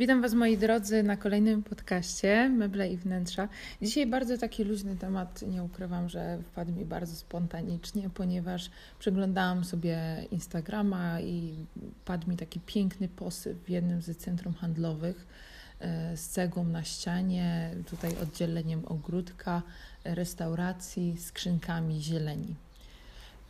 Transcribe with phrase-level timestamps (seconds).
[0.00, 3.48] Witam Was moi drodzy na kolejnym podcaście Meble i Wnętrza.
[3.82, 9.98] Dzisiaj bardzo taki luźny temat, nie ukrywam, że wpadł mi bardzo spontanicznie, ponieważ przeglądałam sobie
[10.30, 11.54] Instagrama i
[12.04, 15.26] padł mi taki piękny posyp w jednym z centrum handlowych
[15.80, 19.62] e, z cegłą na ścianie, tutaj oddzieleniem ogródka,
[20.04, 22.54] restauracji, skrzynkami zieleni.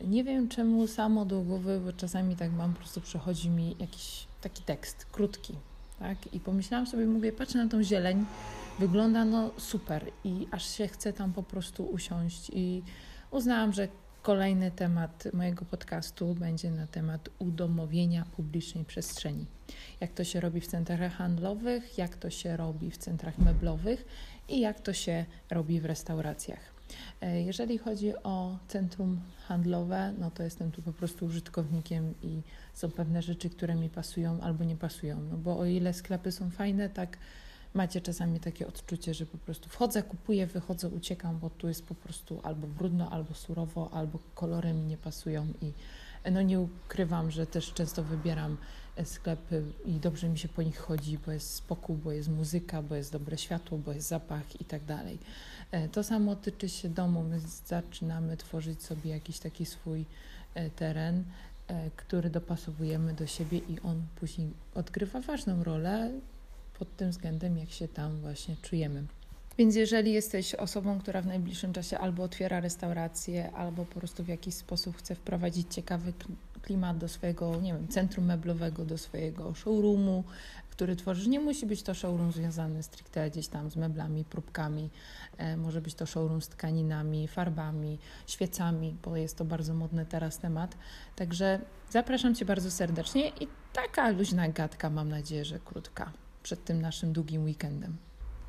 [0.01, 4.27] Nie wiem czemu samo do głowy, bo czasami tak mam, po prostu przechodzi mi jakiś
[4.41, 5.53] taki tekst, krótki,
[6.01, 6.33] tak?
[6.33, 8.25] I pomyślałam sobie, mówię, patrzę na tą zieleń,
[8.79, 12.83] wygląda no super i aż się chce tam po prostu usiąść i
[13.31, 13.87] uznałam, że
[14.21, 19.45] kolejny temat mojego podcastu będzie na temat udomowienia publicznej przestrzeni.
[19.99, 24.05] Jak to się robi w centrach handlowych, jak to się robi w centrach meblowych
[24.49, 26.80] i jak to się robi w restauracjach.
[27.21, 32.41] E, jeżeli chodzi o centrum handlowe, no to jestem tu po prostu użytkownikiem i
[32.73, 35.21] są pewne rzeczy, które mi pasują albo nie pasują.
[35.21, 37.17] No bo o ile sklepy są fajne, tak
[37.73, 41.95] macie czasami takie odczucie, że po prostu wchodzę, kupuję, wychodzę, uciekam, bo tu jest po
[41.95, 45.73] prostu albo brudno, albo surowo, albo kolory mi nie pasują i
[46.31, 48.57] no nie ukrywam, że też często wybieram
[48.95, 52.81] e, sklepy i dobrze mi się po nich chodzi, bo jest spokój, bo jest muzyka,
[52.81, 55.19] bo jest dobre światło, bo jest zapach i tak dalej.
[55.71, 57.23] E, to samo tyczy się domu.
[57.23, 60.05] My zaczynamy tworzyć sobie jakiś taki swój
[60.53, 61.23] e, teren,
[61.95, 66.11] który dopasowujemy do siebie i on później odgrywa ważną rolę
[66.81, 69.03] pod tym względem, jak się tam właśnie czujemy.
[69.57, 74.27] Więc jeżeli jesteś osobą, która w najbliższym czasie albo otwiera restaurację, albo po prostu w
[74.27, 76.13] jakiś sposób chce wprowadzić ciekawy
[76.61, 80.23] klimat do swojego, nie wiem, centrum meblowego, do swojego showroomu,
[80.69, 84.89] który tworzysz, nie musi być to showroom związany stricte gdzieś tam z meblami, próbkami,
[85.37, 90.37] e, może być to showroom z tkaninami, farbami, świecami, bo jest to bardzo modny teraz
[90.37, 90.77] temat.
[91.15, 91.59] Także
[91.89, 96.11] zapraszam Cię bardzo serdecznie i taka luźna gadka, mam nadzieję, że krótka,
[96.43, 97.97] przed tym naszym długim weekendem.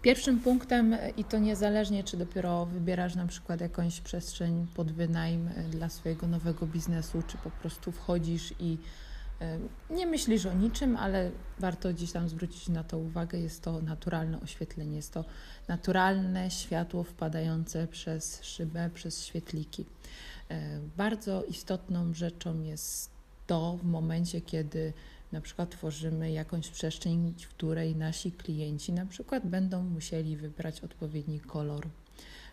[0.03, 5.63] Pierwszym punktem, i to niezależnie, czy dopiero wybierasz na przykład jakąś przestrzeń pod wynajm e,
[5.63, 8.79] dla swojego nowego biznesu, czy po prostu wchodzisz i
[9.41, 9.59] e,
[9.91, 13.39] nie myślisz o niczym, ale warto gdzieś tam zwrócić na to uwagę.
[13.39, 15.25] Jest to naturalne oświetlenie, jest to
[15.69, 19.85] naturalne światło wpadające przez szybę, przez świetliki.
[20.49, 23.11] E, bardzo istotną rzeczą jest
[23.47, 24.93] to w momencie, kiedy
[25.33, 31.41] na przykład tworzymy jakąś przestrzeń, w której nasi klienci na przykład będą musieli wybrać odpowiedni
[31.41, 31.89] kolor,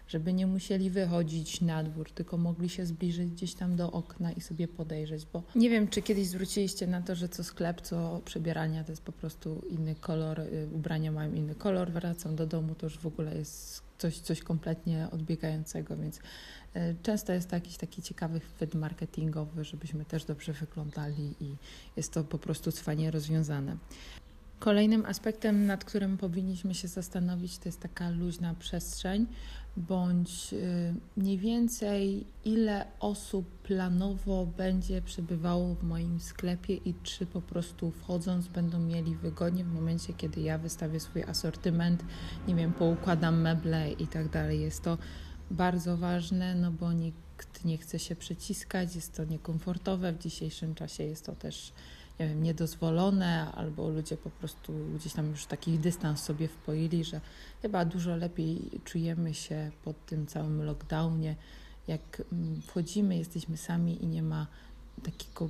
[0.07, 4.41] żeby nie musieli wychodzić na dwór, tylko mogli się zbliżyć gdzieś tam do okna i
[4.41, 8.83] sobie podejrzeć, bo nie wiem, czy kiedyś zwróciliście na to, że co sklep, co przebierania
[8.83, 12.85] to jest po prostu inny kolor, y, ubrania mają inny kolor, wracam do domu, to
[12.85, 16.19] już w ogóle jest coś, coś kompletnie odbiegającego, więc
[16.73, 21.55] e, często jest to jakiś taki ciekawy chwyt marketingowy, żebyśmy też dobrze wyglądali i
[21.97, 23.77] jest to po prostu cwanie rozwiązane.
[24.59, 29.27] Kolejnym aspektem, nad którym powinniśmy się zastanowić, to jest taka luźna przestrzeń,
[29.77, 37.41] bądź y, mniej więcej ile osób planowo będzie przebywało w moim sklepie i czy po
[37.41, 42.03] prostu wchodząc będą mieli wygodnie w momencie, kiedy ja wystawię swój asortyment,
[42.47, 44.61] nie wiem, poukładam meble i tak dalej.
[44.61, 44.97] Jest to
[45.51, 51.03] bardzo ważne, no bo nikt nie chce się przyciskać, jest to niekomfortowe w dzisiejszym czasie,
[51.03, 51.73] jest to też
[52.19, 57.21] nie wiem, niedozwolone, albo ludzie po prostu gdzieś tam już taki dystans sobie wpoili, że
[57.61, 61.35] chyba dużo lepiej czujemy się pod tym całym lockdownie,
[61.87, 64.47] jak mm, wchodzimy, jesteśmy sami i nie ma
[65.03, 65.49] takiego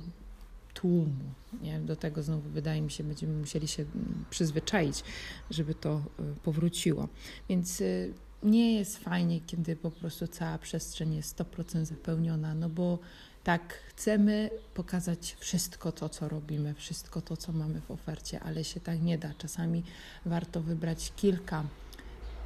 [0.74, 1.24] tłumu.
[1.62, 1.80] Nie?
[1.80, 5.04] Do tego znowu wydaje mi się, będziemy musieli się mm, przyzwyczaić,
[5.50, 7.08] żeby to y, powróciło.
[7.48, 12.98] Więc y, nie jest fajnie, kiedy po prostu cała przestrzeń jest 100% zapełniona, no bo
[13.44, 18.80] tak, chcemy pokazać wszystko to, co robimy, wszystko to, co mamy w ofercie, ale się
[18.80, 19.34] tak nie da.
[19.38, 19.82] Czasami
[20.26, 21.64] warto wybrać kilka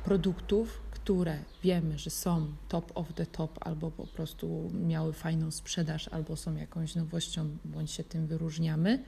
[0.04, 6.08] produktów, które wiemy, że są top of the top, albo po prostu miały fajną sprzedaż,
[6.08, 9.04] albo są jakąś nowością, bądź się tym wyróżniamy,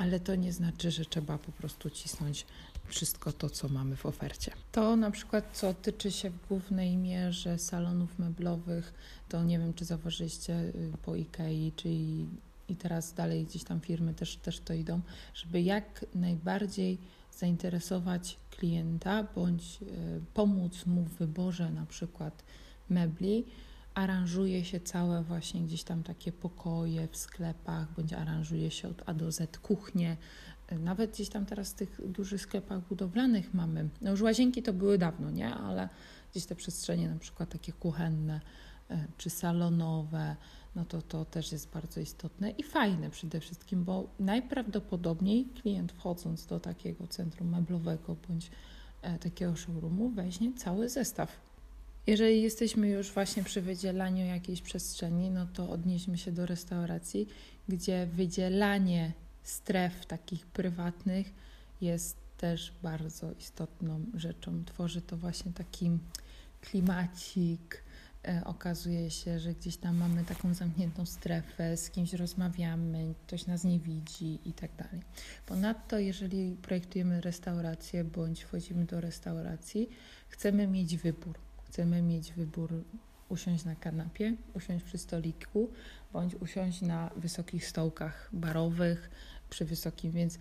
[0.00, 2.46] ale to nie znaczy, że trzeba po prostu cisnąć
[2.84, 4.52] wszystko to, co mamy w ofercie.
[4.72, 8.94] To na przykład, co tyczy się w głównej mierze salonów meblowych,
[9.28, 11.88] to nie wiem, czy zauważyliście y, po IKEA, czy
[12.68, 15.00] i teraz dalej gdzieś tam firmy też, też to idą,
[15.34, 16.98] żeby jak najbardziej
[17.32, 19.86] zainteresować klienta bądź y,
[20.34, 22.42] pomóc mu w wyborze na przykład
[22.90, 23.44] mebli,
[23.94, 29.14] aranżuje się całe właśnie gdzieś tam takie pokoje w sklepach, bądź aranżuje się od A
[29.14, 30.16] do Z kuchnie.
[30.78, 34.98] Nawet gdzieś tam teraz w tych dużych sklepach budowlanych mamy, no już łazienki to były
[34.98, 35.54] dawno, nie?
[35.54, 35.88] Ale
[36.30, 38.40] gdzieś te przestrzenie na przykład takie kuchenne
[39.16, 40.36] czy salonowe,
[40.76, 46.46] no to to też jest bardzo istotne i fajne przede wszystkim, bo najprawdopodobniej klient wchodząc
[46.46, 48.50] do takiego centrum meblowego bądź
[49.02, 51.49] e, takiego showroomu weźmie cały zestaw.
[52.06, 57.28] Jeżeli jesteśmy już właśnie przy wydzielaniu jakiejś przestrzeni, no to odnieśmy się do restauracji,
[57.68, 59.12] gdzie wydzielanie
[59.42, 61.34] stref takich prywatnych
[61.80, 64.64] jest też bardzo istotną rzeczą.
[64.64, 65.90] Tworzy to właśnie taki
[66.60, 67.82] klimacik,
[68.28, 73.64] E, okazuje się, że gdzieś tam mamy taką zamkniętą strefę, z kimś rozmawiamy, ktoś nas
[73.64, 75.00] nie widzi i tak dalej.
[75.46, 79.88] Ponadto, jeżeli projektujemy restaurację bądź wchodzimy do restauracji,
[80.28, 81.38] chcemy mieć wybór.
[81.70, 82.84] Chcemy mieć wybór
[83.28, 85.70] usiąść na kanapie, usiąść przy stoliku,
[86.12, 89.10] bądź usiąść na wysokich stołkach barowych,
[89.50, 90.38] przy wysokim, więc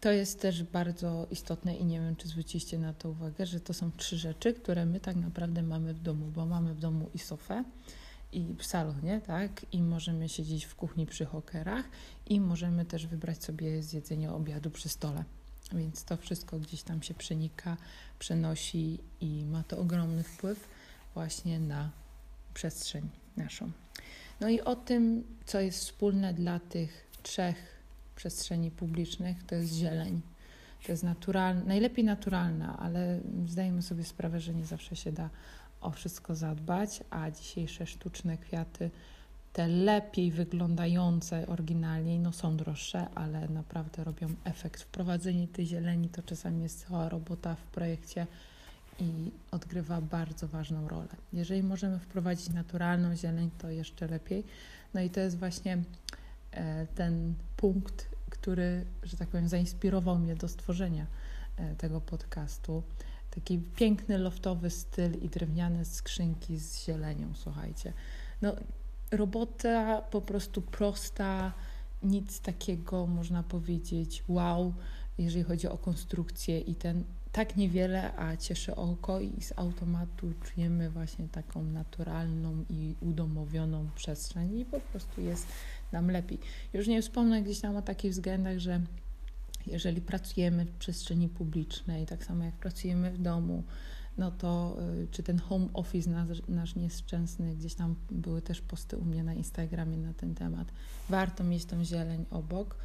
[0.00, 3.74] to jest też bardzo istotne i nie wiem, czy zwróciliście na to uwagę, że to
[3.74, 7.18] są trzy rzeczy, które my tak naprawdę mamy w domu, bo mamy w domu i
[7.18, 7.64] sofę,
[8.32, 9.66] i w salonie, tak?
[9.72, 11.84] I możemy siedzieć w kuchni przy hokerach
[12.26, 15.24] i możemy też wybrać sobie zjedzenie obiadu przy stole.
[15.72, 17.76] Więc to wszystko gdzieś tam się przenika,
[18.18, 20.68] przenosi i ma to ogromny wpływ
[21.14, 21.90] właśnie na
[22.54, 23.70] przestrzeń naszą.
[24.40, 27.80] No i o tym, co jest wspólne dla tych trzech
[28.16, 30.20] przestrzeni publicznych to jest zieleń.
[30.86, 35.30] To jest naturalna, najlepiej naturalna, ale zdajemy sobie sprawę, że nie zawsze się da
[35.80, 38.90] o wszystko zadbać, a dzisiejsze sztuczne kwiaty,
[39.52, 44.82] te lepiej wyglądające oryginalnie, no są droższe, ale naprawdę robią efekt.
[44.82, 48.26] Wprowadzenie tej zieleni to czasami jest cała robota w projekcie
[49.00, 51.08] i odgrywa bardzo ważną rolę.
[51.32, 54.44] Jeżeli możemy wprowadzić naturalną zieleń, to jeszcze lepiej.
[54.94, 55.78] No i to jest właśnie
[56.52, 61.06] E, ten punkt, który, że tak powiem, zainspirował mnie do stworzenia
[61.56, 62.82] e, tego podcastu.
[63.30, 67.92] Taki piękny, loftowy styl i drewniane skrzynki z zielenią, słuchajcie.
[68.42, 68.56] No,
[69.10, 71.52] robota po prostu prosta,
[72.02, 74.74] nic takiego, można powiedzieć, wow,
[75.18, 80.90] jeżeli chodzi o konstrukcję i ten tak niewiele, a cieszy oko i z automatu czujemy
[80.90, 85.46] właśnie taką naturalną i udomowioną przestrzeń i po prostu jest
[85.92, 86.38] nam lepiej.
[86.72, 88.80] Już nie wspomnę gdzieś tam o takich względach, że
[89.66, 93.62] jeżeli pracujemy w przestrzeni publicznej, tak samo jak pracujemy w domu,
[94.18, 98.96] no to y, czy ten home office nasz, nasz nieszczęsny, gdzieś tam były też posty
[98.96, 100.72] u mnie na Instagramie na ten temat.
[101.08, 102.76] Warto mieć tą zieleń obok,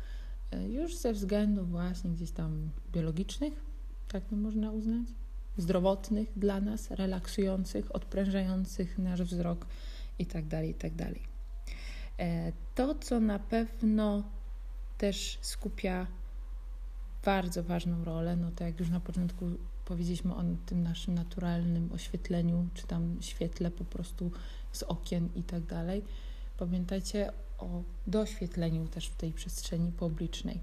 [0.54, 3.54] y, już ze względów właśnie gdzieś tam biologicznych,
[4.08, 5.08] tak to można uznać,
[5.58, 9.66] zdrowotnych dla nas, relaksujących, odprężających nasz wzrok
[10.20, 11.06] itd., tak itd.
[11.06, 11.16] Tak
[12.20, 14.24] e, to, co na pewno
[14.98, 16.08] też skupia
[17.26, 19.46] bardzo ważną rolę, no to jak już na początku
[19.86, 24.32] powiedzieliśmy o tym naszym naturalnym oświetleniu, czy tam świetle po prostu
[24.72, 26.04] z okien i tak dalej.
[26.58, 30.60] Pamiętajcie o doświetleniu też w tej przestrzeni publicznej.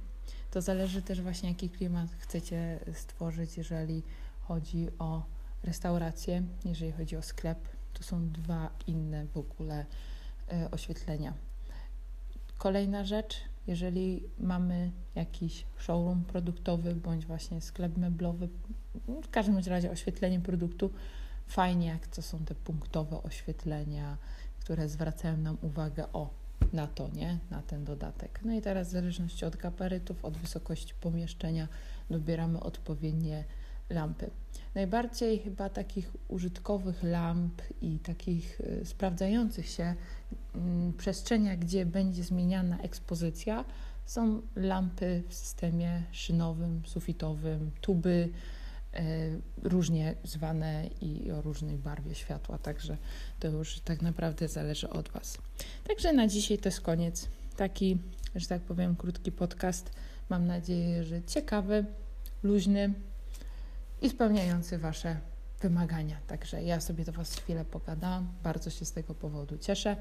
[0.51, 4.03] To zależy też właśnie, jaki klimat chcecie stworzyć, jeżeli
[4.41, 5.23] chodzi o
[5.63, 7.59] restaurację, jeżeli chodzi o sklep.
[7.93, 9.87] To są dwa inne w ogóle
[10.53, 11.35] e, oświetlenia.
[12.59, 13.37] Kolejna rzecz,
[13.67, 18.49] jeżeli mamy jakiś showroom produktowy bądź właśnie sklep meblowy,
[19.23, 20.91] w każdym razie oświetlenie produktu,
[21.47, 24.17] fajnie jak to są te punktowe oświetlenia,
[24.61, 26.31] które zwracają nam uwagę o
[26.73, 27.39] na to, nie?
[27.51, 28.41] Na ten dodatek.
[28.45, 31.69] No i teraz w zależności od gabarytów, od wysokości pomieszczenia
[32.11, 33.45] dobieramy odpowiednie
[33.93, 34.31] lampy.
[34.75, 39.95] Najbardziej chyba takich użytkowych lamp i takich y, sprawdzających się
[40.91, 43.65] y, przestrzeniach, gdzie będzie zmieniana ekspozycja,
[44.05, 48.29] są lampy w systemie szynowym, sufitowym, tuby,
[48.95, 49.29] E,
[49.63, 52.97] różnie zwane i o różnej barwie światła, także
[53.41, 55.39] to już tak naprawdę zależy od Was.
[55.89, 57.29] Także na dzisiaj to jest koniec.
[57.57, 57.99] Taki,
[58.35, 59.91] że tak powiem, krótki podcast.
[60.29, 61.85] Mam nadzieję, że ciekawy,
[62.43, 62.95] luźny
[64.03, 65.17] i spełniający Wasze
[65.61, 66.17] wymagania.
[66.27, 68.29] Także ja sobie do Was chwilę pogadałam.
[68.43, 69.97] Bardzo się z tego powodu cieszę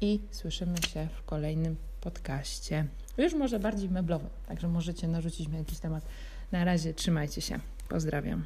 [0.00, 2.86] i słyszymy się w kolejnym podcaście.
[3.18, 6.04] Już może bardziej meblowym, także możecie narzucić mi jakiś temat.
[6.52, 7.60] Na razie trzymajcie się.
[7.88, 8.44] Pozdrawiam.